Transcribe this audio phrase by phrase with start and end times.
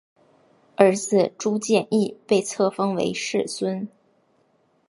[0.77, 3.87] 儿子朱健杙被册封为世孙。